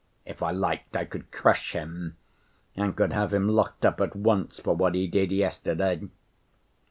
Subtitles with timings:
[0.25, 2.17] If I liked, I could crush him
[2.75, 6.01] and could have him locked up at once for what he did yesterday."